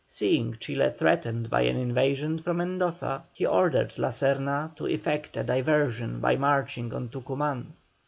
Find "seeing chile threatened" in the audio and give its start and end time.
0.07-1.51